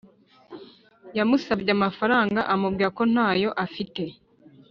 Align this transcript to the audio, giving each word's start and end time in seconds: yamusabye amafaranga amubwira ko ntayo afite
yamusabye 1.17 1.69
amafaranga 1.77 2.39
amubwira 2.53 2.89
ko 2.97 3.03
ntayo 3.11 3.49
afite 3.65 4.03